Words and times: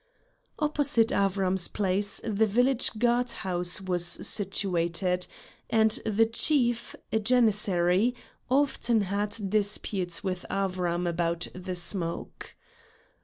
Opposite 0.57 1.09
Avram's 1.09 1.67
place 1.67 2.21
the 2.23 2.47
village 2.47 2.97
guard 2.97 3.29
house 3.45 3.79
was 3.79 4.03
situated, 4.03 5.27
and 5.69 5.91
the 6.03 6.25
chief, 6.25 6.95
a 7.13 7.19
Janissary, 7.19 8.15
often 8.49 9.01
had 9.01 9.37
disputes 9.47 10.23
with 10.23 10.43
Avram 10.49 11.07
about 11.07 11.49
the 11.53 11.75
smoke. 11.75 12.55